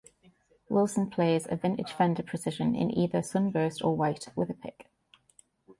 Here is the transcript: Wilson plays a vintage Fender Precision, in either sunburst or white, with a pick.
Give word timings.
Wilson 0.67 1.11
plays 1.11 1.45
a 1.47 1.55
vintage 1.55 1.91
Fender 1.91 2.23
Precision, 2.23 2.73
in 2.75 2.89
either 2.89 3.21
sunburst 3.21 3.83
or 3.83 3.95
white, 3.95 4.29
with 4.35 4.49
a 4.49 4.55
pick. 4.55 4.87